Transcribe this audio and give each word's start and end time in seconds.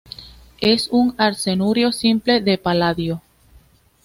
Es 0.61 0.87
un 0.89 1.13
arseniuro 1.19 1.91
simple 1.91 2.41
de 2.41 2.57
paladio. 2.57 3.21